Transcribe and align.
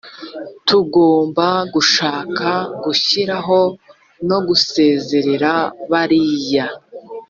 tugomba 0.67 1.47
gushaka 1.73 2.49
gushyiraho 2.83 3.59
no 4.29 4.37
gusezerera 4.47 5.53
bariya 5.91 6.65